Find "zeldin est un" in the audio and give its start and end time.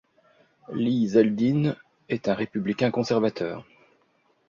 1.09-2.33